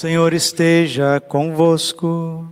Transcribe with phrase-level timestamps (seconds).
[0.00, 2.50] Senhor esteja convosco.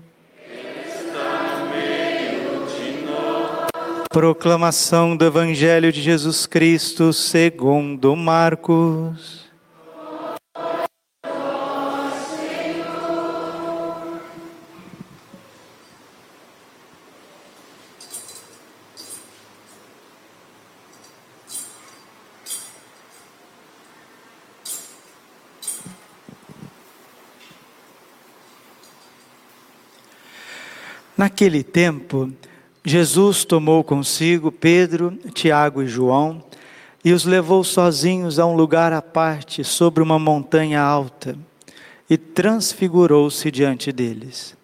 [4.10, 9.47] Proclamação do Evangelho de Jesus Cristo segundo Marcos.
[31.18, 32.32] Naquele tempo,
[32.84, 36.44] Jesus tomou consigo Pedro, Tiago e João
[37.04, 41.36] e os levou sozinhos a um lugar à parte, sobre uma montanha alta,
[42.08, 44.56] e transfigurou-se diante deles.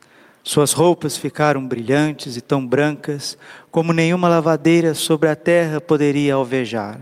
[0.44, 3.36] Suas roupas ficaram brilhantes e tão brancas
[3.68, 7.00] como nenhuma lavadeira sobre a terra poderia alvejar.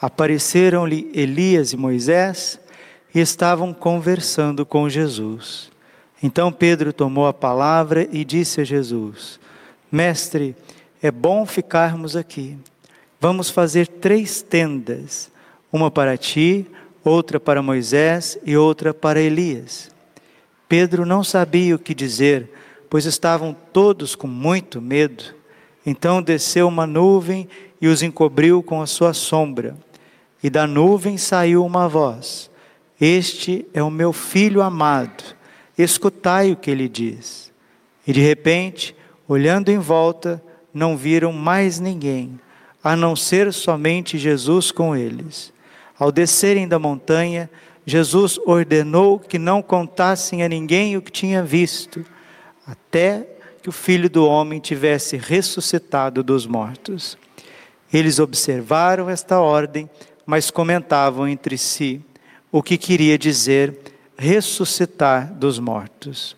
[0.00, 2.60] Apareceram-lhe Elias e Moisés
[3.12, 5.71] e estavam conversando com Jesus.
[6.22, 9.40] Então Pedro tomou a palavra e disse a Jesus:
[9.90, 10.54] Mestre,
[11.02, 12.56] é bom ficarmos aqui.
[13.20, 15.30] Vamos fazer três tendas:
[15.72, 16.66] uma para ti,
[17.02, 19.90] outra para Moisés e outra para Elias.
[20.68, 22.48] Pedro não sabia o que dizer,
[22.88, 25.24] pois estavam todos com muito medo.
[25.84, 27.48] Então desceu uma nuvem
[27.80, 29.76] e os encobriu com a sua sombra.
[30.40, 32.48] E da nuvem saiu uma voz:
[33.00, 35.41] Este é o meu filho amado
[35.76, 37.52] escutai o que ele diz.
[38.06, 38.94] E de repente,
[39.28, 40.42] olhando em volta,
[40.72, 42.38] não viram mais ninguém,
[42.82, 45.52] a não ser somente Jesus com eles.
[45.98, 47.48] Ao descerem da montanha,
[47.86, 52.04] Jesus ordenou que não contassem a ninguém o que tinha visto,
[52.66, 53.26] até
[53.62, 57.16] que o filho do homem tivesse ressuscitado dos mortos.
[57.92, 59.88] Eles observaram esta ordem,
[60.26, 62.00] mas comentavam entre si
[62.50, 63.91] o que queria dizer
[64.22, 66.36] ressuscitar dos mortos.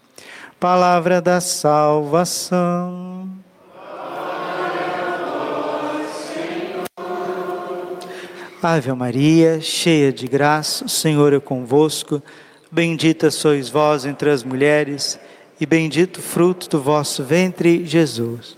[0.59, 3.29] Palavra da salvação.
[8.63, 12.23] Ave Maria, cheia de graça, o Senhor é convosco.
[12.73, 15.21] Bendita sois vós entre as mulheres,
[15.61, 18.57] e bendito o fruto do vosso ventre, Jesus.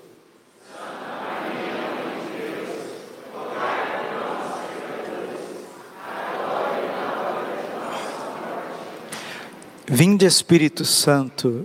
[9.89, 11.65] Vinde Espírito Santo.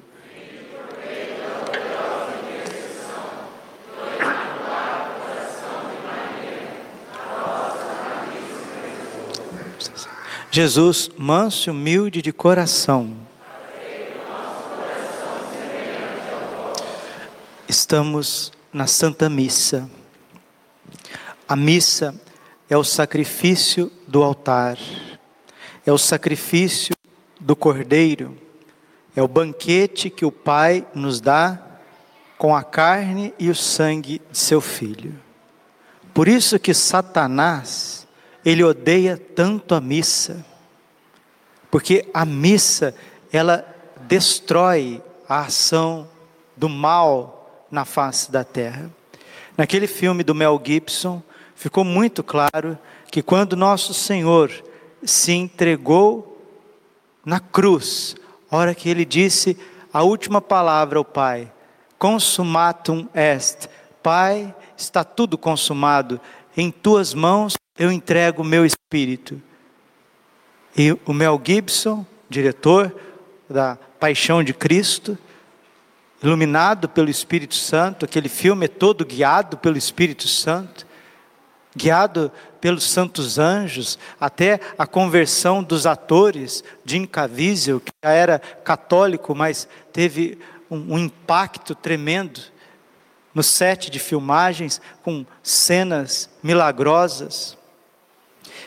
[10.51, 13.17] Jesus, manso e humilde de coração.
[17.67, 19.89] Estamos na Santa Missa.
[21.47, 22.13] A missa
[22.69, 24.77] é o sacrifício do altar,
[25.83, 26.95] é o sacrifício
[27.41, 28.37] do Cordeiro
[29.15, 31.59] é o banquete que o Pai nos dá
[32.37, 35.13] com a carne e o sangue de seu Filho.
[36.13, 38.07] Por isso que Satanás,
[38.45, 40.45] ele odeia tanto a missa,
[41.69, 42.95] porque a missa,
[43.31, 43.65] ela
[44.07, 46.07] destrói a ação
[46.55, 48.89] do mal na face da terra.
[49.57, 51.21] Naquele filme do Mel Gibson,
[51.55, 52.77] ficou muito claro
[53.09, 54.51] que quando nosso Senhor
[55.03, 56.30] se entregou
[57.25, 58.15] na cruz,
[58.49, 59.57] hora que ele disse
[59.93, 61.51] a última palavra ao Pai:
[61.97, 63.69] Consumatum est.
[64.01, 66.19] Pai, está tudo consumado.
[66.57, 69.41] Em tuas mãos eu entrego o meu espírito.
[70.75, 72.95] E o Mel Gibson, diretor
[73.49, 75.17] da Paixão de Cristo,
[76.23, 80.85] iluminado pelo Espírito Santo, aquele filme é todo guiado pelo Espírito Santo,
[81.75, 89.33] guiado pelos santos anjos, até a conversão dos atores, Jim Caviezel, que já era católico,
[89.33, 90.37] mas teve
[90.69, 92.41] um, um impacto tremendo
[93.33, 97.57] no set de filmagens, com cenas milagrosas.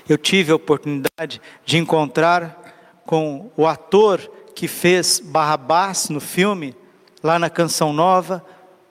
[0.09, 4.21] Eu tive a oportunidade de encontrar com o ator
[4.55, 6.75] que fez Barrabás no filme,
[7.23, 8.45] lá na Canção Nova,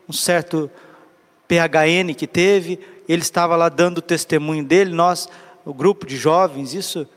[0.07, 0.69] um certo
[1.47, 5.27] PHN que teve, ele estava lá dando o testemunho dele, nós,
[5.65, 7.07] o grupo de jovens, isso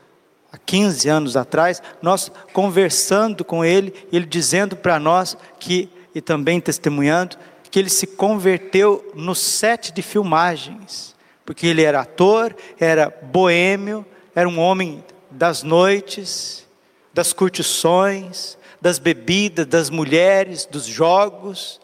[0.51, 6.59] há 15 anos atrás, nós conversando com ele, ele dizendo para nós que, e também
[6.59, 7.37] testemunhando,
[7.69, 14.05] que ele se converteu no set de filmagens, porque ele era ator, era boêmio,
[14.35, 16.65] era um homem das noites,
[17.13, 21.79] das curtições, das bebidas, das mulheres, dos jogos,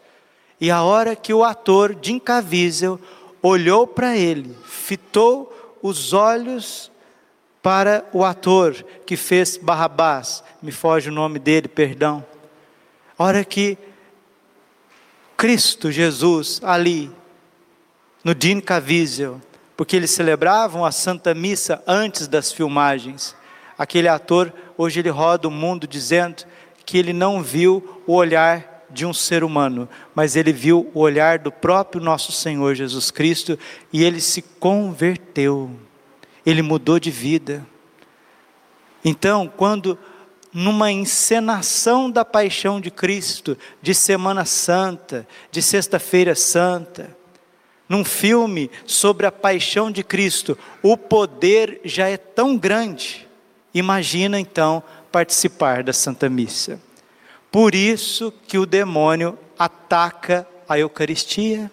[0.60, 2.98] e a hora que o ator Jim Caviezel
[3.46, 6.90] olhou para ele, fitou os olhos
[7.62, 8.74] para o ator
[9.04, 12.24] que fez Barrabás, me foge o nome dele, perdão.
[13.18, 13.76] A hora que
[15.36, 17.10] Cristo Jesus ali
[18.24, 18.62] no Din
[19.76, 23.36] porque eles celebravam a Santa Missa antes das filmagens.
[23.76, 26.44] Aquele ator, hoje ele roda o mundo dizendo
[26.86, 31.38] que ele não viu o olhar de um ser humano, mas ele viu o olhar
[31.38, 33.58] do próprio nosso Senhor Jesus Cristo
[33.92, 35.70] e ele se converteu,
[36.46, 37.66] ele mudou de vida.
[39.04, 39.98] Então, quando
[40.52, 47.14] numa encenação da paixão de Cristo, de Semana Santa, de Sexta-feira Santa,
[47.88, 53.28] num filme sobre a paixão de Cristo, o poder já é tão grande.
[53.74, 56.80] Imagina então participar da Santa Missa.
[57.54, 61.70] Por isso que o demônio ataca a Eucaristia.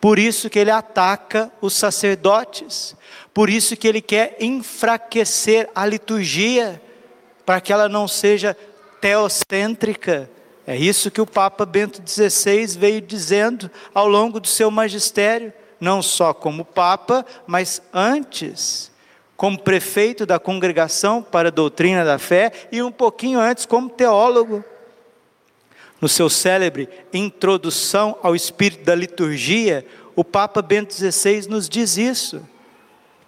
[0.00, 2.96] Por isso que ele ataca os sacerdotes.
[3.34, 6.80] Por isso que ele quer enfraquecer a liturgia,
[7.44, 8.56] para que ela não seja
[9.02, 10.30] teocêntrica,
[10.66, 16.00] é isso que o Papa Bento XVI veio dizendo ao longo do seu magistério, não
[16.00, 18.90] só como Papa, mas antes,
[19.36, 24.64] como prefeito da Congregação para a Doutrina da Fé e um pouquinho antes como teólogo.
[26.02, 32.44] No seu célebre Introdução ao Espírito da Liturgia, o Papa Bento XVI nos diz isso,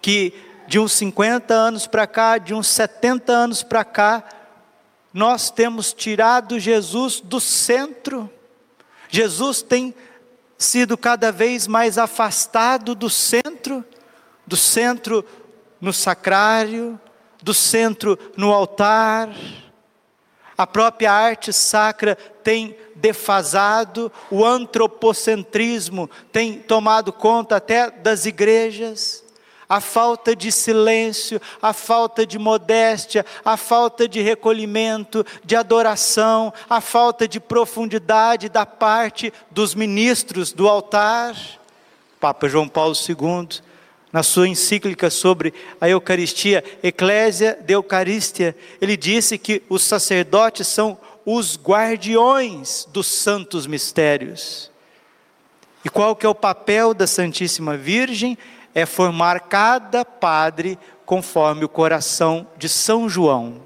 [0.01, 0.33] que
[0.67, 4.25] de uns 50 anos para cá, de uns 70 anos para cá,
[5.13, 8.29] nós temos tirado Jesus do centro.
[9.07, 9.95] Jesus tem
[10.57, 13.85] sido cada vez mais afastado do centro,
[14.45, 15.23] do centro
[15.79, 16.99] no sacrário,
[17.41, 19.29] do centro no altar.
[20.57, 29.25] A própria arte sacra tem defasado, o antropocentrismo tem tomado conta até das igrejas
[29.67, 36.79] a falta de silêncio, a falta de modéstia, a falta de recolhimento, de adoração, a
[36.79, 41.35] falta de profundidade da parte dos ministros do altar.
[42.19, 43.61] Papa João Paulo II,
[44.15, 50.97] na sua encíclica sobre a Eucaristia, Eclésia de Eucaristia, ele disse que os sacerdotes são
[51.25, 54.71] os guardiões dos santos mistérios.
[55.83, 58.37] E qual que é o papel da Santíssima Virgem?
[58.75, 63.61] é formar cada padre conforme o coração de São João.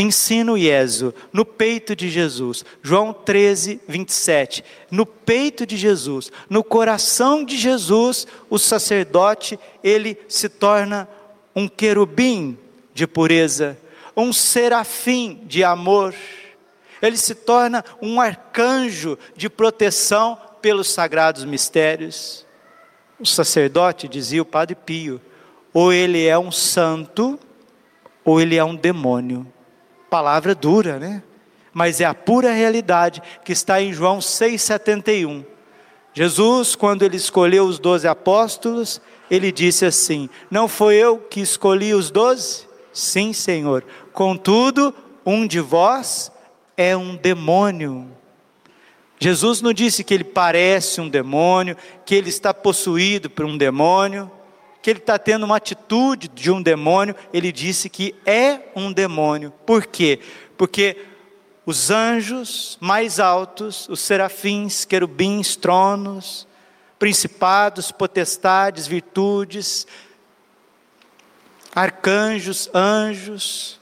[0.00, 2.64] Ensino Ieso, no peito de Jesus.
[2.82, 4.64] João 13, 27.
[4.90, 11.08] No peito de Jesus, no coração de Jesus, o sacerdote, ele se torna
[11.54, 12.58] um querubim
[12.94, 13.78] de pureza,
[14.16, 16.14] um serafim de amor.
[17.02, 22.44] Ele se torna um arcanjo de proteção pelos sagrados mistérios
[23.20, 25.20] o sacerdote, dizia o padre Pio,
[25.74, 27.38] ou ele é um santo,
[28.24, 29.46] ou ele é um demônio.
[30.10, 31.22] Palavra dura, né?
[31.72, 35.44] Mas é a pura realidade que está em João 6,71.
[36.12, 41.94] Jesus, quando ele escolheu os doze apóstolos, ele disse assim: Não foi eu que escolhi
[41.94, 42.66] os doze?
[42.92, 43.84] Sim, Senhor.
[44.12, 44.92] Contudo,
[45.24, 46.32] um de vós
[46.76, 48.08] é um demônio.
[49.18, 54.30] Jesus não disse que ele parece um demônio, que ele está possuído por um demônio,
[54.82, 59.52] que ele está tendo uma atitude de um demônio, ele disse que é um demônio.
[59.66, 60.20] Por quê?
[60.56, 60.96] Porque
[61.66, 66.46] os anjos mais altos, os serafins, querubins, tronos,
[66.98, 69.86] principados, potestades, virtudes,
[71.74, 73.78] arcanjos, anjos,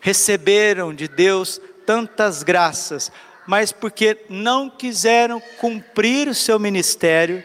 [0.00, 3.10] receberam de Deus tantas graças
[3.46, 7.42] mas porque não quiseram cumprir o seu ministério,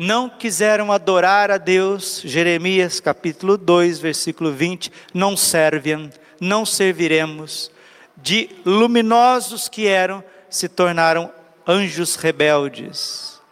[0.00, 2.22] não quiseram adorar a Deus.
[2.24, 7.70] Jeremias capítulo 2, versículo 20: não servem, não serviremos.
[8.16, 11.30] De luminosos que eram, se tornaram
[11.68, 13.42] anjos rebeldes,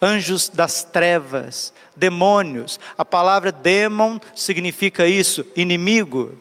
[0.00, 2.78] anjos das trevas, demônios.
[2.98, 6.36] A palavra demon significa isso, inimigo.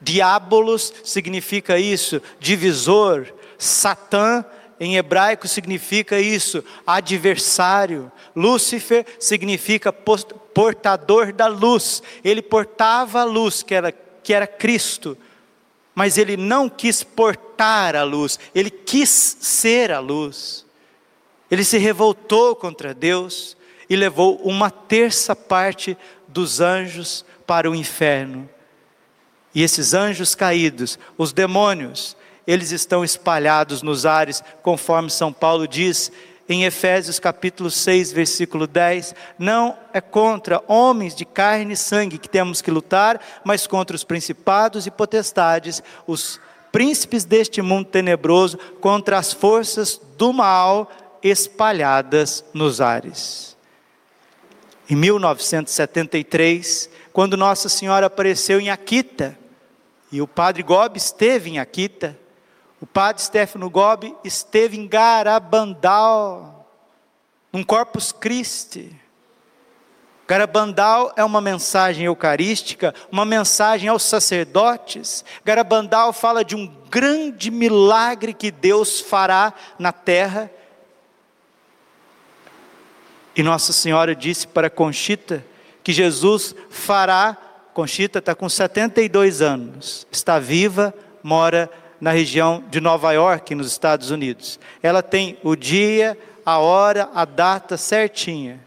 [0.00, 4.44] Diabolos significa isso, divisor, Satã
[4.78, 8.10] em hebraico significa isso, adversário.
[8.34, 12.02] Lúcifer significa portador da luz.
[12.24, 15.16] Ele portava a luz, que era, que era Cristo,
[15.94, 19.08] mas ele não quis portar a luz, ele quis
[19.40, 20.64] ser a luz.
[21.50, 23.56] Ele se revoltou contra Deus
[23.88, 28.48] e levou uma terça parte dos anjos para o inferno.
[29.54, 32.16] E esses anjos caídos, os demônios,
[32.46, 36.10] eles estão espalhados nos ares, conforme São Paulo diz
[36.48, 42.28] em Efésios capítulo 6, versículo 10, não é contra homens de carne e sangue que
[42.28, 46.38] temos que lutar, mas contra os principados e potestades, os
[46.70, 50.90] príncipes deste mundo tenebroso, contra as forças do mal
[51.22, 53.56] espalhadas nos ares.
[54.90, 59.38] Em 1973, quando Nossa Senhora apareceu em Aquita,
[60.12, 62.18] e o padre Gobi esteve em Aquita,
[62.84, 66.70] o padre Stefano Gobi esteve em Garabandal,
[67.50, 68.94] num Corpus Christi.
[70.28, 75.24] Garabandal é uma mensagem eucarística, uma mensagem aos sacerdotes.
[75.42, 80.50] Garabandal fala de um grande milagre que Deus fará na terra.
[83.34, 85.42] E Nossa Senhora disse para Conchita
[85.82, 87.34] que Jesus fará.
[87.72, 91.70] Conchita está com 72 anos, está viva, mora
[92.04, 94.60] na região de Nova York, nos Estados Unidos.
[94.82, 98.60] Ela tem o dia, a hora, a data certinha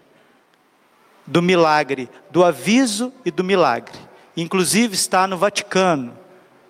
[1.24, 3.96] do milagre, do aviso e do milagre.
[4.36, 6.18] Inclusive está no Vaticano,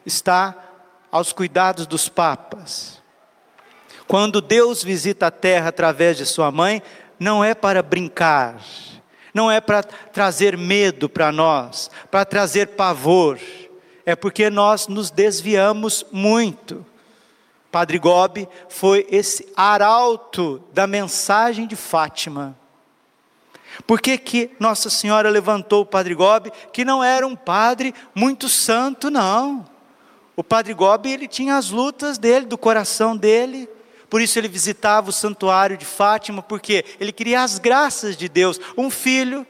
[0.05, 0.53] está
[1.09, 3.01] aos cuidados dos papas.
[4.05, 6.83] Quando Deus visita a terra através de sua mãe,
[7.17, 8.59] não é para brincar,
[9.33, 13.39] não é para trazer medo para nós, para trazer pavor
[14.07, 16.85] é porque nós nos desviamos muito.
[17.69, 22.57] Padre Gobi foi esse arauto da mensagem de Fátima.
[23.85, 28.47] Por que, que Nossa Senhora levantou o Padre Gobi, que não era um padre muito
[28.47, 29.65] santo, não.
[30.37, 33.67] O Padre Gobi, ele tinha as lutas dele, do coração dele,
[34.09, 38.57] por isso ele visitava o santuário de Fátima, porque ele queria as graças de Deus.
[38.77, 39.45] Um filho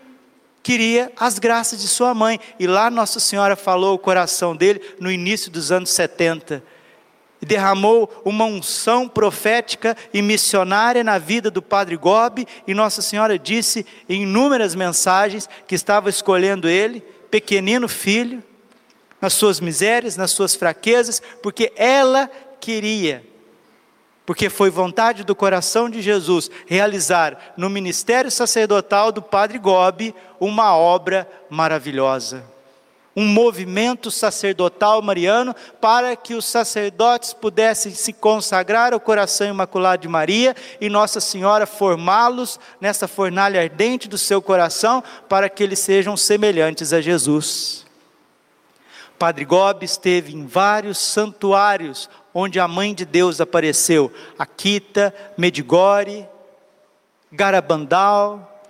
[0.68, 2.38] queria as graças de sua mãe.
[2.60, 6.62] E lá Nossa Senhora falou o coração dele no início dos anos 70.
[7.42, 13.40] E derramou uma unção profética e missionária na vida do Padre Gobi, e Nossa Senhora
[13.40, 17.00] disse em inúmeras mensagens que estava escolhendo ele,
[17.32, 18.44] pequenino filho,
[19.22, 23.24] nas suas misérias, nas suas fraquezas, porque ela queria
[24.28, 30.76] porque foi vontade do coração de Jesus realizar no ministério sacerdotal do Padre Gobi uma
[30.76, 32.44] obra maravilhosa.
[33.16, 40.10] Um movimento sacerdotal mariano para que os sacerdotes pudessem se consagrar ao coração imaculado de
[40.10, 46.18] Maria e Nossa Senhora formá-los nessa fornalha ardente do seu coração para que eles sejam
[46.18, 47.88] semelhantes a Jesus.
[49.18, 52.08] Padre Gobi esteve em vários santuários
[52.40, 56.30] onde a mãe de Deus apareceu, Akita, Medigore,
[57.32, 58.62] Garabandal,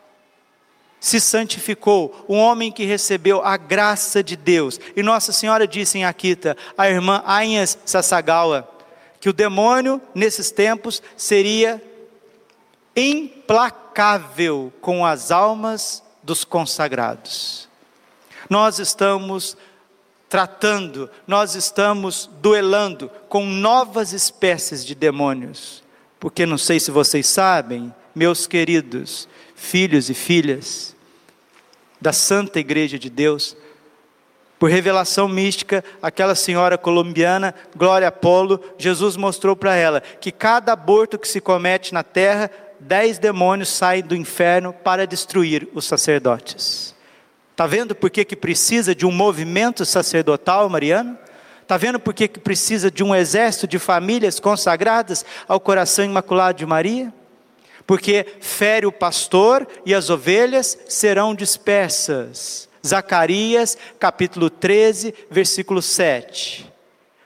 [1.01, 4.79] se santificou, um homem que recebeu a graça de Deus.
[4.95, 8.65] E Nossa Senhora disse em Akita, a irmã Ainhas Sasagawa,
[9.19, 11.83] que o demônio nesses tempos seria
[12.95, 17.67] implacável com as almas dos consagrados.
[18.49, 19.57] Nós estamos
[20.29, 25.83] tratando, nós estamos duelando com novas espécies de demônios.
[26.19, 30.95] Porque não sei se vocês sabem, meus queridos filhos e filhas
[31.99, 33.55] da Santa Igreja de Deus,
[34.59, 41.19] por revelação mística, aquela senhora colombiana, Glória Apolo, Jesus mostrou para ela que cada aborto
[41.19, 46.96] que se comete na terra, dez demônios saem do inferno para destruir os sacerdotes.
[47.57, 51.17] Está vendo por que, que precisa de um movimento sacerdotal mariano?
[51.59, 56.59] Está vendo por que, que precisa de um exército de famílias consagradas ao coração imaculado
[56.59, 57.11] de Maria?
[57.87, 62.69] Porque fere o pastor e as ovelhas serão dispersas.
[62.85, 66.71] Zacarias capítulo 13, versículo 7.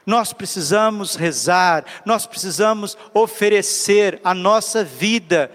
[0.05, 5.51] Nós precisamos rezar, nós precisamos oferecer a nossa vida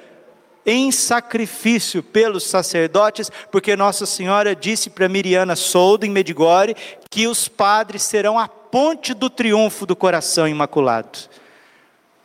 [0.66, 6.76] em sacrifício pelos sacerdotes, porque Nossa Senhora disse para Miriana Soldo, em Medigore,
[7.08, 11.18] que os padres serão a ponte do triunfo do coração imaculado.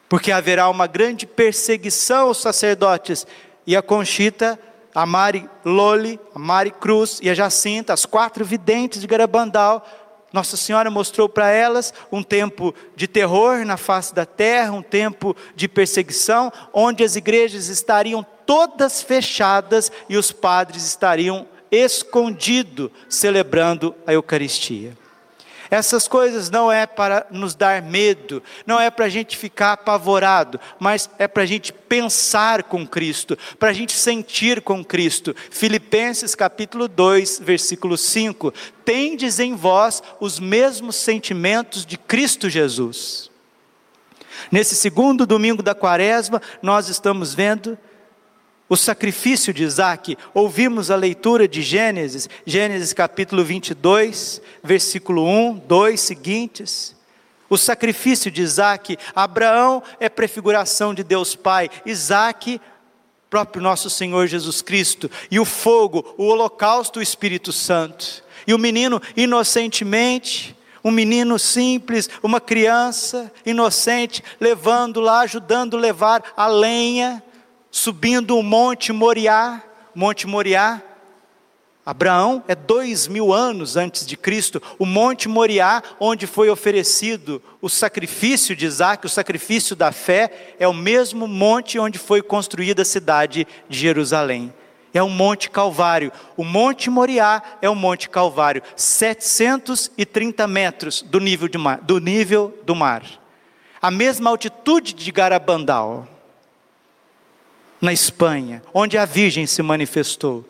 [0.09, 3.27] Porque haverá uma grande perseguição aos sacerdotes,
[3.65, 4.59] e a Conchita
[4.93, 9.85] a Mari Loli, a Mari Cruz e a Jacinta, as quatro videntes de Garabandal,
[10.33, 15.35] nossa Senhora mostrou para elas um tempo de terror na face da terra, um tempo
[15.55, 24.11] de perseguição, onde as igrejas estariam todas fechadas e os padres estariam escondidos celebrando a
[24.11, 24.91] Eucaristia.
[25.69, 30.59] Essas coisas não é para nos dar medo, não é para a gente ficar apavorado,
[30.77, 35.33] mas é para a gente pensar com Cristo, para a gente sentir com Cristo.
[35.49, 38.53] Filipenses capítulo 2, versículo 5:
[38.83, 43.31] Tendes em vós os mesmos sentimentos de Cristo Jesus.
[44.51, 47.77] Nesse segundo domingo da quaresma, nós estamos vendo
[48.71, 50.17] o sacrifício de Isaac.
[50.33, 56.95] Ouvimos a leitura de Gênesis, Gênesis capítulo 22, versículo 1, 2 seguintes.
[57.49, 62.61] O sacrifício de Isaac, Abraão é prefiguração de Deus Pai, Isaac,
[63.29, 68.23] próprio nosso Senhor Jesus Cristo, e o fogo, o holocausto, o Espírito Santo.
[68.47, 76.23] E o menino inocentemente, um menino simples, uma criança inocente, levando lá, ajudando a levar
[76.37, 77.21] a lenha,
[77.71, 79.63] subindo o Monte Moriá,
[79.95, 80.81] Monte Moriá,
[81.83, 87.67] Abraão é dois mil anos antes de Cristo, o Monte Moriá, onde foi oferecido o
[87.67, 92.85] sacrifício de Isaac, o sacrifício da fé, é o mesmo monte onde foi construída a
[92.85, 94.53] cidade de Jerusalém.
[94.93, 96.11] É o Monte Calvário.
[96.35, 102.75] O Monte Moriá é o Monte Calvário, 730 metros do nível, mar, do, nível do
[102.75, 103.03] mar.
[103.81, 106.07] A mesma altitude de Garabandal,
[107.81, 110.45] na Espanha, onde a Virgem se manifestou.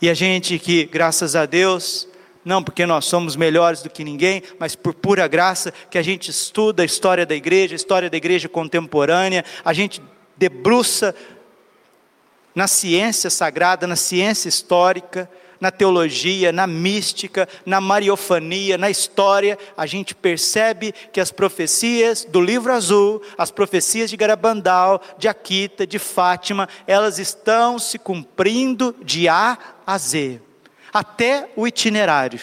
[0.00, 2.08] E a gente que, graças a Deus,
[2.44, 6.30] não porque nós somos melhores do que ninguém, mas por pura graça, que a gente
[6.30, 10.00] estuda a história da igreja, a história da igreja contemporânea, a gente
[10.36, 11.14] debruça
[12.54, 19.86] na ciência sagrada, na ciência histórica, na teologia, na mística, na mariofania, na história, a
[19.86, 25.98] gente percebe que as profecias do livro azul, as profecias de Garabandal, de Aquita, de
[25.98, 30.40] Fátima, elas estão se cumprindo de A a Z,
[30.92, 32.40] até o itinerário.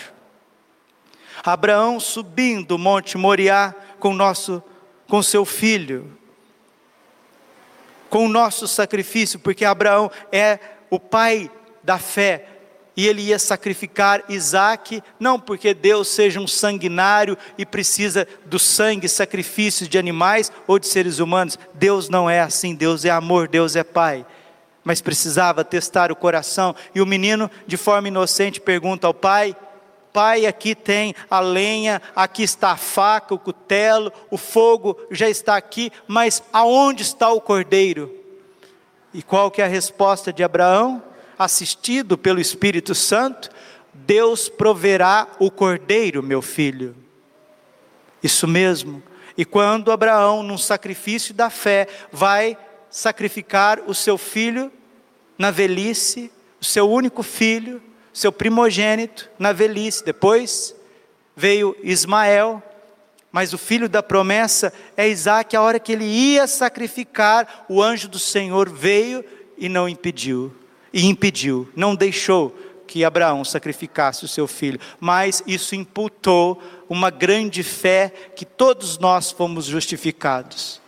[1.43, 4.63] Abraão subindo o Monte Moriá com nosso
[5.07, 6.17] com seu filho,
[8.09, 11.51] com o nosso sacrifício, porque Abraão é o pai
[11.83, 12.47] da fé,
[12.97, 19.09] e ele ia sacrificar Isaac, não porque Deus seja um sanguinário e precisa do sangue,
[19.09, 21.59] sacrifícios de animais ou de seres humanos.
[21.73, 24.25] Deus não é assim, Deus é amor, Deus é Pai.
[24.83, 29.55] Mas precisava testar o coração, e o menino, de forma inocente, pergunta ao pai:
[30.13, 35.57] Pai, aqui tem a lenha, aqui está a faca, o cutelo, o fogo já está
[35.57, 38.13] aqui, mas aonde está o cordeiro?
[39.11, 41.01] E qual que é a resposta de Abraão?
[41.37, 43.49] Assistido pelo Espírito Santo,
[43.93, 46.95] Deus proverá o cordeiro, meu filho.
[48.21, 49.01] Isso mesmo.
[49.37, 52.57] E quando Abraão, num sacrifício da fé, vai
[52.89, 54.71] sacrificar o seu filho
[55.37, 57.81] na velhice, o seu único filho,
[58.13, 60.75] seu primogênito na velhice, depois
[61.35, 62.63] veio Ismael,
[63.31, 68.07] mas o filho da promessa é Isaac, a hora que ele ia sacrificar, o anjo
[68.07, 69.23] do Senhor veio
[69.57, 70.53] e não impediu
[70.95, 72.55] e impediu, não deixou
[72.87, 79.29] que Abraão sacrificasse o seu filho, mas isso imputou uma grande fé que todos nós
[79.29, 80.81] fomos justificados.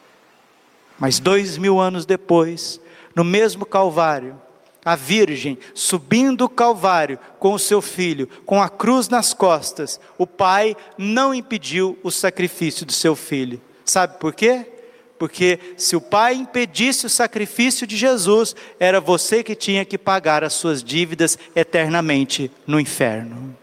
[0.97, 2.79] Mas dois mil anos depois,
[3.13, 4.41] no mesmo Calvário,
[4.85, 10.25] a Virgem subindo o Calvário com o seu filho, com a cruz nas costas, o
[10.25, 13.61] pai não impediu o sacrifício do seu filho.
[13.83, 14.76] Sabe por quê?
[15.17, 20.43] Porque se o pai impedisse o sacrifício de Jesus, era você que tinha que pagar
[20.43, 23.55] as suas dívidas eternamente no inferno.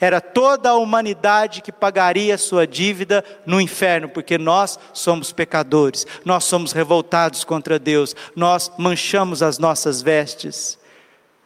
[0.00, 6.06] Era toda a humanidade que pagaria a sua dívida no inferno, porque nós somos pecadores,
[6.24, 10.78] nós somos revoltados contra Deus, nós manchamos as nossas vestes.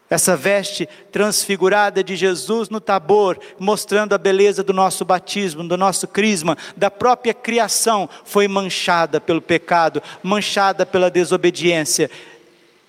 [0.09, 6.07] Essa veste transfigurada de Jesus no Tabor, mostrando a beleza do nosso batismo, do nosso
[6.07, 12.09] crisma, da própria criação, foi manchada pelo pecado, manchada pela desobediência.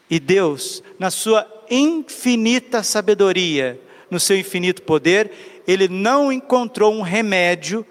[0.08, 7.84] E Deus, na sua infinita sabedoria, no seu infinito poder, ele não encontrou um remédio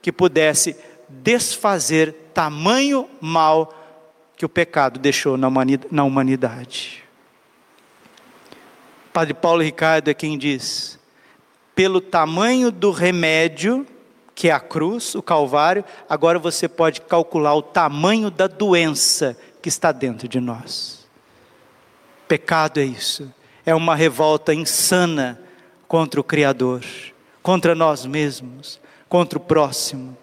[0.00, 0.74] que pudesse
[1.08, 3.72] desfazer tamanho mal
[4.36, 7.03] que o pecado deixou na humanidade.
[9.14, 10.98] Padre Paulo Ricardo é quem diz:
[11.72, 13.86] pelo tamanho do remédio,
[14.34, 19.68] que é a cruz, o Calvário, agora você pode calcular o tamanho da doença que
[19.68, 21.06] está dentro de nós.
[22.26, 23.32] Pecado é isso,
[23.64, 25.40] é uma revolta insana
[25.86, 26.82] contra o Criador,
[27.40, 30.18] contra nós mesmos, contra o próximo.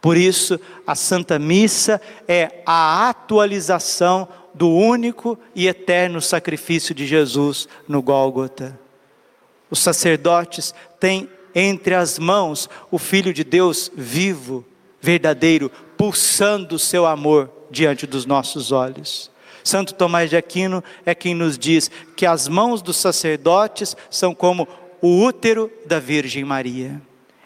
[0.00, 7.68] Por isso, a Santa Missa é a atualização do único e eterno sacrifício de Jesus
[7.86, 8.78] no Gólgota.
[9.70, 14.64] Os sacerdotes têm entre as mãos o Filho de Deus vivo,
[15.00, 19.30] verdadeiro, pulsando o seu amor diante dos nossos olhos.
[19.62, 24.66] Santo Tomás de Aquino é quem nos diz que as mãos dos sacerdotes são como
[25.02, 27.00] o útero da Virgem Maria.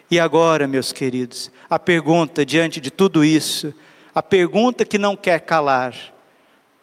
[0.09, 3.73] E agora, meus queridos, a pergunta diante de tudo isso,
[4.13, 6.10] a pergunta que não quer calar: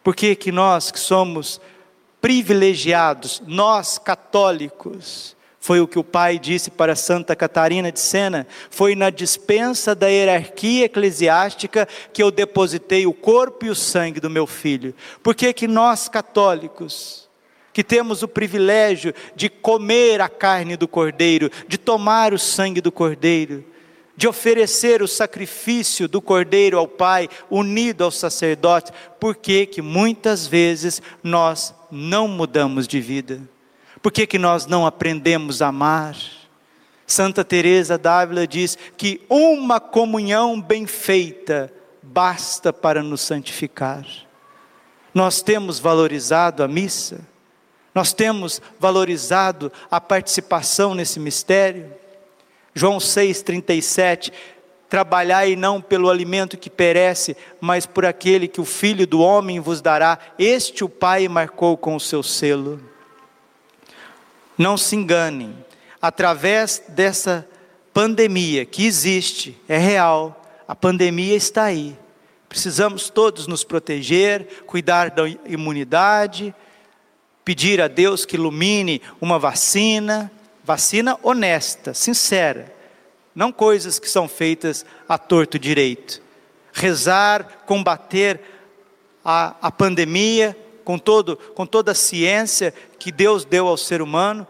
[0.09, 1.61] por que, que nós que somos
[2.19, 8.47] privilegiados, nós católicos, foi o que o pai disse para Santa Catarina de Sena.
[8.71, 14.31] Foi na dispensa da hierarquia eclesiástica que eu depositei o corpo e o sangue do
[14.31, 14.95] meu filho.
[15.21, 17.29] Por que que nós católicos,
[17.71, 22.91] que temos o privilégio de comer a carne do cordeiro, de tomar o sangue do
[22.91, 23.63] cordeiro,
[24.19, 30.45] de oferecer o sacrifício do cordeiro ao Pai, unido ao sacerdote, por que que muitas
[30.45, 33.39] vezes nós não mudamos de vida?
[34.01, 36.17] Por que, que nós não aprendemos a amar?
[37.07, 44.05] Santa Teresa d'Ávila diz que uma comunhão bem feita basta para nos santificar.
[45.13, 47.21] Nós temos valorizado a missa,
[47.95, 51.98] nós temos valorizado a participação nesse mistério.
[52.79, 54.31] João 6,37,
[54.87, 59.81] trabalhai não pelo alimento que perece, mas por aquele que o Filho do Homem vos
[59.81, 62.79] dará, este o Pai marcou com o seu selo.
[64.57, 65.53] Não se enganem,
[66.01, 67.45] através dessa
[67.93, 71.97] pandemia que existe, é real, a pandemia está aí.
[72.47, 76.55] Precisamos todos nos proteger, cuidar da imunidade,
[77.43, 80.31] pedir a Deus que ilumine uma vacina,
[80.69, 82.71] vacina honesta, sincera,
[83.33, 86.21] não coisas que são feitas a torto direito.
[86.71, 88.39] Rezar, combater
[89.25, 90.55] a, a pandemia,
[90.85, 94.45] com, todo, com toda a ciência que Deus deu ao ser humano,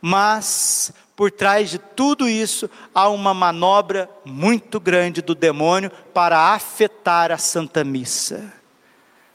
[0.00, 7.32] mas por trás de tudo isso há uma manobra muito grande do demônio para afetar
[7.32, 8.52] a Santa Missa,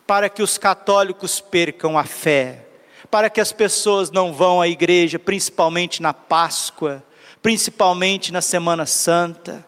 [0.07, 2.67] para que os católicos percam a fé,
[3.11, 7.03] para que as pessoas não vão à igreja, principalmente na Páscoa,
[7.41, 9.65] principalmente na Semana Santa.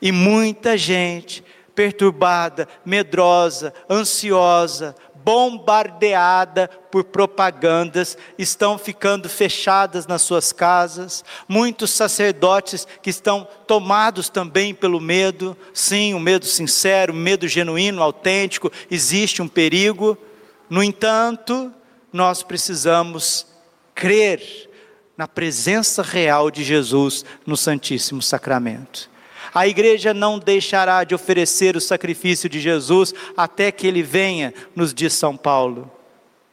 [0.00, 1.42] E muita gente
[1.74, 13.10] perturbada, medrosa, ansiosa, bombardeada por propagandas, estão ficando fechadas nas suas casas, muitos sacerdotes que
[13.10, 19.42] estão tomados também pelo medo, sim, o um medo sincero, um medo genuíno, autêntico, existe
[19.42, 20.16] um perigo,
[20.70, 21.74] no entanto,
[22.12, 23.46] nós precisamos
[23.94, 24.70] crer
[25.16, 29.10] na presença real de Jesus no Santíssimo Sacramento.
[29.54, 34.92] A igreja não deixará de oferecer o sacrifício de Jesus até que ele venha, nos
[34.92, 35.90] diz São Paulo.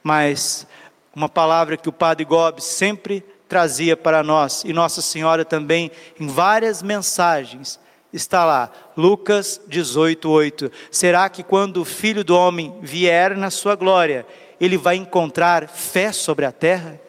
[0.02, 0.66] Mas
[1.14, 6.28] uma palavra que o Padre Gobi sempre trazia para nós, e Nossa Senhora também, em
[6.28, 7.80] várias mensagens,
[8.12, 10.72] está lá, Lucas 18, 8.
[10.90, 14.26] Será que quando o Filho do Homem vier na sua glória,
[14.64, 17.00] ele vai encontrar fé sobre a terra?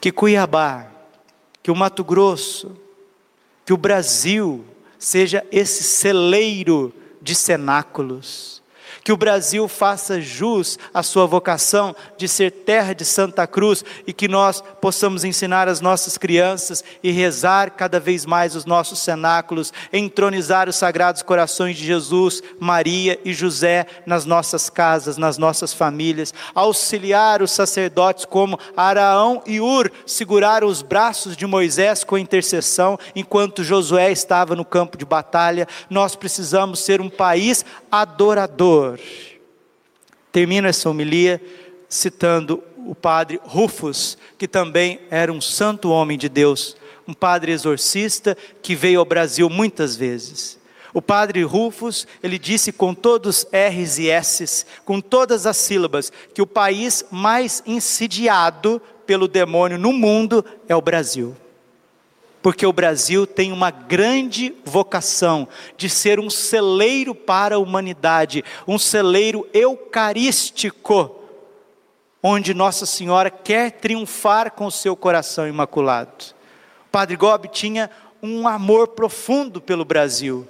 [0.00, 0.86] Que Cuiabá,
[1.62, 2.76] que o Mato Grosso,
[3.64, 4.64] que o Brasil
[4.98, 8.61] seja esse celeiro de cenáculos
[9.04, 14.12] que o Brasil faça jus à sua vocação de ser terra de Santa Cruz e
[14.12, 19.72] que nós possamos ensinar as nossas crianças e rezar cada vez mais os nossos cenáculos,
[19.92, 26.32] entronizar os sagrados corações de Jesus, Maria e José nas nossas casas, nas nossas famílias,
[26.54, 33.64] auxiliar os sacerdotes como Araão e Ur seguraram os braços de Moisés com intercessão enquanto
[33.64, 35.66] Josué estava no campo de batalha.
[35.88, 39.00] Nós precisamos ser um país adorador Senhor.
[40.30, 41.40] Termino essa homilia
[41.88, 48.36] citando o padre Rufus, que também era um santo homem de Deus, um padre exorcista
[48.62, 50.58] que veio ao Brasil muitas vezes.
[50.94, 56.42] O padre Rufus, ele disse com todos R's e S's, com todas as sílabas, que
[56.42, 61.34] o país mais insidiado pelo demônio no mundo é o Brasil
[62.42, 68.78] porque o Brasil tem uma grande vocação de ser um celeiro para a humanidade, um
[68.78, 71.14] celeiro eucarístico,
[72.20, 76.34] onde Nossa Senhora quer triunfar com o seu coração imaculado.
[76.86, 77.88] O Padre Gobi tinha
[78.20, 80.46] um amor profundo pelo Brasil.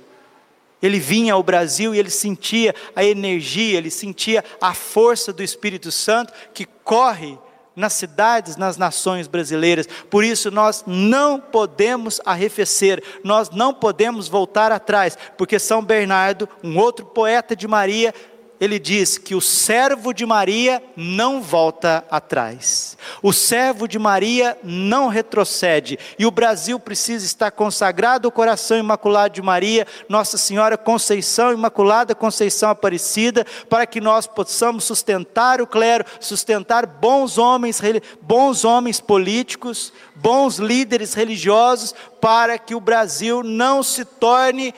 [0.82, 5.92] Ele vinha ao Brasil e ele sentia a energia, ele sentia a força do Espírito
[5.92, 7.38] Santo que corre
[7.74, 9.86] nas cidades, nas nações brasileiras.
[10.10, 16.78] Por isso nós não podemos arrefecer, nós não podemos voltar atrás, porque São Bernardo, um
[16.78, 18.14] outro poeta de Maria,
[18.62, 22.96] ele diz que o servo de Maria não volta atrás.
[23.20, 25.98] O servo de Maria não retrocede.
[26.16, 32.14] E o Brasil precisa estar consagrado ao coração imaculado de Maria, Nossa Senhora Conceição Imaculada,
[32.14, 37.82] Conceição Aparecida, para que nós possamos sustentar o clero, sustentar bons homens,
[38.20, 44.72] bons homens políticos, bons líderes religiosos, para que o Brasil não se torne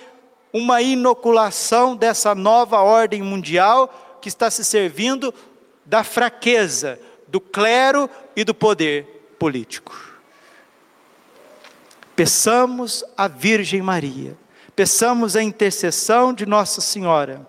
[0.55, 5.35] uma inoculação dessa nova ordem mundial que está se servindo
[5.85, 10.01] da fraqueza do clero e do poder político.
[12.15, 14.39] Peçamos a Virgem Maria,
[14.77, 17.45] peçamos a intercessão de Nossa Senhora,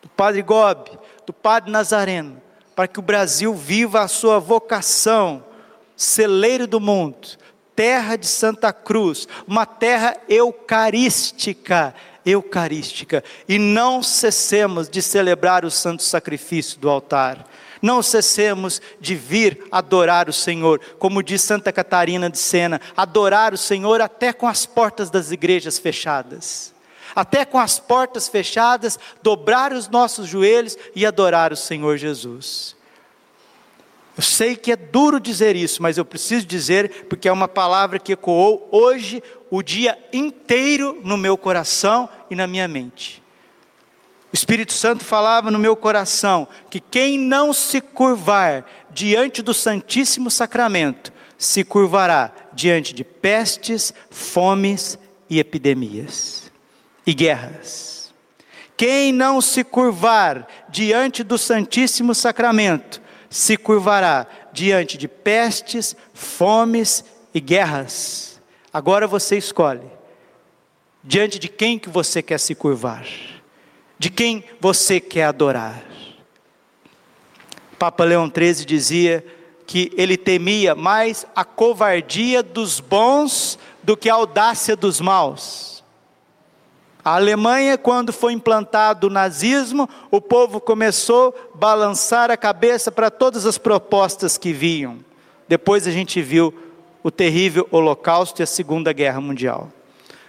[0.00, 2.40] do Padre Gobi, do Padre Nazareno,
[2.74, 5.44] para que o Brasil viva a sua vocação,
[5.94, 7.36] celeiro do mundo,
[7.78, 11.94] terra de Santa Cruz, uma terra eucarística,
[12.26, 17.46] eucarística, e não cessemos de celebrar o santo sacrifício do altar.
[17.80, 23.56] Não cessemos de vir adorar o Senhor, como diz Santa Catarina de Sena, adorar o
[23.56, 26.74] Senhor até com as portas das igrejas fechadas.
[27.14, 32.76] Até com as portas fechadas, dobrar os nossos joelhos e adorar o Senhor Jesus.
[34.18, 38.00] Eu sei que é duro dizer isso, mas eu preciso dizer porque é uma palavra
[38.00, 43.22] que ecoou hoje o dia inteiro no meu coração e na minha mente.
[44.32, 50.32] O Espírito Santo falava no meu coração que quem não se curvar diante do Santíssimo
[50.32, 54.98] Sacramento, se curvará diante de pestes, fomes
[55.30, 56.50] e epidemias
[57.06, 58.12] e guerras.
[58.76, 67.40] Quem não se curvar diante do Santíssimo Sacramento, se curvará diante de pestes, fomes e
[67.40, 68.40] guerras.
[68.72, 69.86] Agora você escolhe
[71.02, 73.04] diante de quem que você quer se curvar
[73.98, 75.82] de quem você quer adorar.
[77.78, 79.24] Papa Leão XIII dizia
[79.66, 85.67] que ele temia mais a covardia dos bons do que a audácia dos maus.
[87.04, 93.10] A Alemanha, quando foi implantado o nazismo, o povo começou a balançar a cabeça para
[93.10, 94.98] todas as propostas que vinham.
[95.48, 96.52] Depois a gente viu
[97.02, 99.68] o terrível Holocausto e a Segunda Guerra Mundial.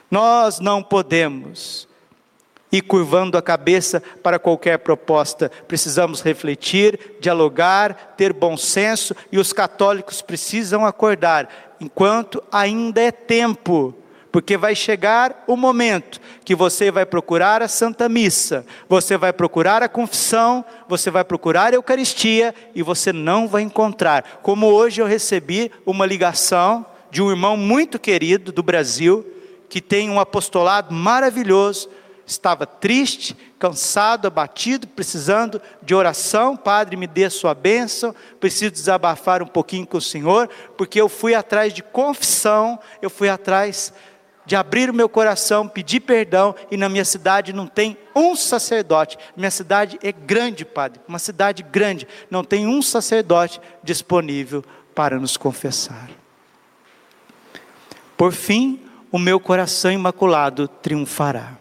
[0.10, 1.88] Nós não podemos
[2.71, 5.51] e curvando a cabeça para qualquer proposta.
[5.67, 13.93] Precisamos refletir, dialogar, ter bom senso e os católicos precisam acordar enquanto ainda é tempo.
[14.31, 19.81] Porque vai chegar o momento que você vai procurar a Santa Missa, você vai procurar
[19.81, 24.39] a confissão, você vai procurar a Eucaristia e você não vai encontrar.
[24.43, 29.25] Como hoje eu recebi uma ligação de um irmão muito querido do Brasil,
[29.67, 31.89] que tem um apostolado maravilhoso,
[32.25, 36.55] estava triste, cansado, abatido, precisando de oração.
[36.55, 38.15] Padre, me dê sua bênção.
[38.39, 43.29] Preciso desabafar um pouquinho com o Senhor, porque eu fui atrás de confissão, eu fui
[43.29, 43.93] atrás
[44.49, 49.15] de abrir o meu coração, pedir perdão, e na minha cidade não tem um sacerdote.
[49.38, 55.38] Minha cidade é grande, Padre, uma cidade grande, não tem um sacerdote disponível para nos
[55.38, 56.09] confessar.
[58.17, 58.81] Por fim,
[59.12, 61.59] o meu coração imaculado triunfará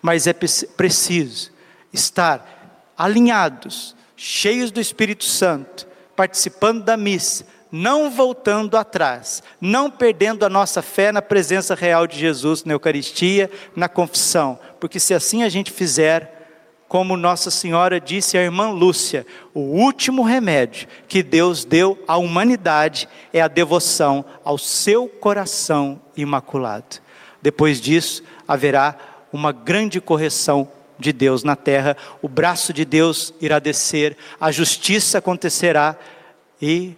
[0.00, 1.50] mas é preciso
[1.92, 10.48] estar alinhados, cheios do Espírito Santo, participando da missa, não voltando atrás, não perdendo a
[10.48, 15.48] nossa fé na presença real de Jesus na Eucaristia, na confissão, porque se assim a
[15.48, 16.38] gente fizer,
[16.88, 23.06] como Nossa Senhora disse à irmã Lúcia, o último remédio que Deus deu à humanidade
[23.32, 26.96] é a devoção ao seu coração imaculado.
[27.42, 28.96] Depois disso, haverá
[29.30, 30.66] uma grande correção
[30.98, 35.96] de Deus na terra, o braço de Deus irá descer, a justiça acontecerá
[36.60, 36.96] e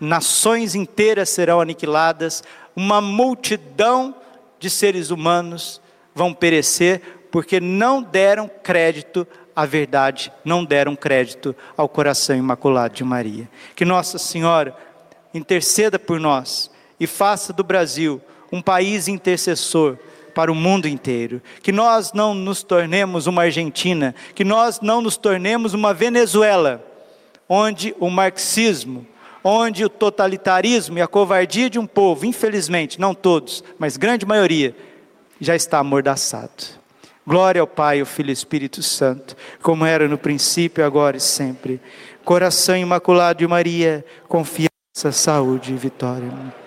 [0.00, 2.42] nações inteiras serão aniquiladas,
[2.74, 4.14] uma multidão
[4.58, 5.80] de seres humanos
[6.14, 13.04] vão perecer porque não deram crédito à verdade, não deram crédito ao coração imaculado de
[13.04, 13.48] Maria.
[13.76, 14.74] Que Nossa Senhora
[15.32, 19.96] interceda por nós e faça do Brasil um país intercessor
[20.34, 21.40] para o mundo inteiro.
[21.62, 26.84] Que nós não nos tornemos uma Argentina, que nós não nos tornemos uma Venezuela,
[27.48, 29.06] onde o marxismo,
[29.42, 34.74] onde o totalitarismo e a covardia de um povo, infelizmente, não todos, mas grande maioria,
[35.40, 36.80] já está amordaçado.
[37.26, 41.80] Glória ao Pai, ao Filho e Espírito Santo, como era no princípio, agora e sempre.
[42.24, 46.59] Coração imaculado de Maria, confiança, saúde e vitória.